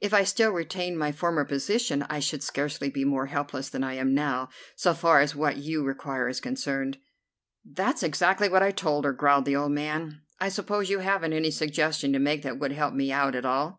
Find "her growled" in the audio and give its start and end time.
9.04-9.44